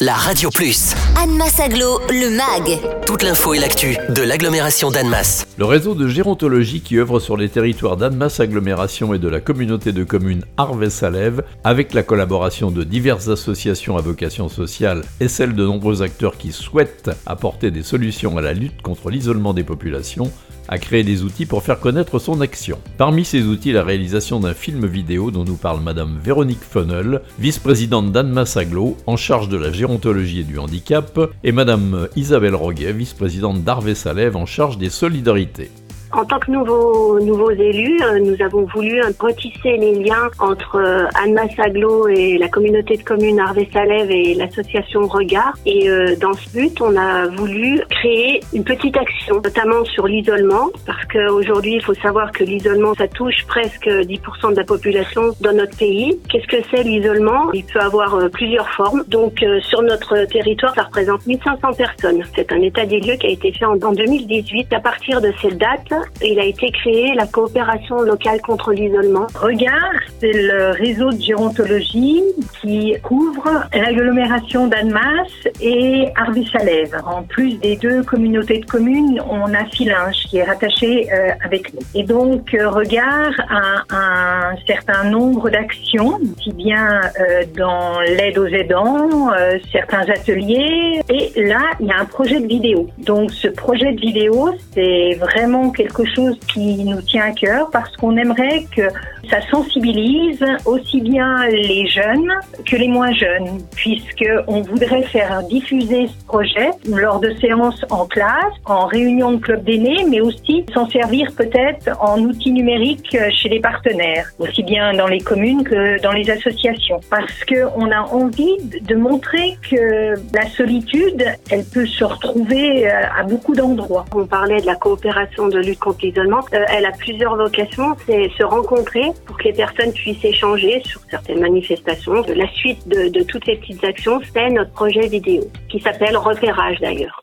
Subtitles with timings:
[0.00, 0.94] la Radio Plus.
[1.16, 2.78] Annemasse Aglo, le MAG.
[3.04, 5.44] Toute l'info et l'actu de l'agglomération d'Annemasse.
[5.58, 9.92] Le réseau de gérontologie qui œuvre sur les territoires d'Annemasse Agglomération et de la communauté
[9.92, 15.64] de communes Arves-Salève, avec la collaboration de diverses associations à vocation sociale et celle de
[15.64, 20.30] nombreux acteurs qui souhaitent apporter des solutions à la lutte contre l'isolement des populations,
[20.68, 22.78] a créé des outils pour faire connaître son action.
[22.96, 28.12] Parmi ces outils, la réalisation d'un film vidéo dont nous parle Madame Véronique Funnel, vice-présidente
[28.12, 33.64] d'Anne Aglo, en charge de la gérontologie et du handicap, et Madame Isabelle Roguet, vice-présidente
[33.64, 35.70] d'Arvé Salève, en charge des solidarités.
[36.12, 41.06] En tant que nouveaux, nouveaux élus, euh, nous avons voulu retisser les liens entre euh,
[41.22, 45.54] Anne Aglo et la communauté de communes Arvé-Salève et l'association Regard.
[45.66, 50.70] Et euh, dans ce but, on a voulu créer une petite action, notamment sur l'isolement,
[50.86, 55.52] parce qu'aujourd'hui, il faut savoir que l'isolement, ça touche presque 10% de la population dans
[55.52, 56.18] notre pays.
[56.30, 57.52] Qu'est-ce que c'est l'isolement?
[57.52, 59.04] Il peut avoir plusieurs formes.
[59.08, 62.22] Donc, sur notre territoire, ça représente 1500 personnes.
[62.34, 64.72] C'est un état des lieux qui a été fait en 2018.
[64.72, 69.26] À partir de cette date, il a été créé la coopération locale contre l'isolement.
[69.34, 72.22] Regard, c'est le réseau de gérontologie
[72.60, 77.00] qui couvre l'agglomération d'Annemasse et Arvis-Salève.
[77.06, 81.72] En plus des deux communautés de communes, on a Filinge qui est rattaché euh, avec
[81.74, 81.80] nous.
[81.94, 88.46] Et donc, euh, Regard a un certain nombre d'actions, aussi bien euh, dans l'aide aux
[88.46, 89.30] aidants,
[89.72, 91.00] certains ateliers.
[91.08, 92.88] Et là, il y a un projet de vidéo.
[92.98, 97.96] Donc, ce projet de vidéo, c'est vraiment quelque chose qui nous tient à cœur parce
[97.96, 98.82] qu'on aimerait que
[99.30, 102.32] ça sensibilise aussi bien les jeunes
[102.64, 108.54] que les moins jeunes, puisqu'on voudrait faire diffuser ce projet lors de séances en classe,
[108.64, 113.60] en réunion de club d'aînés, mais aussi s'en servir peut-être en outils numériques chez les
[113.60, 118.94] partenaires, aussi bien dans les communes que dans les associations, parce qu'on a envie de
[118.94, 124.04] montrer que la solitude, elle peut se retrouver euh, à beaucoup d'endroits.
[124.14, 126.40] On parlait de la coopération de lutte contre l'isolement.
[126.52, 131.00] Euh, elle a plusieurs vocations, c'est se rencontrer pour que les personnes puissent échanger sur
[131.10, 132.22] certaines manifestations.
[132.34, 137.22] La suite de, toutes ces petites actions, c'est notre projet vidéo qui s'appelle Repérage d'ailleurs.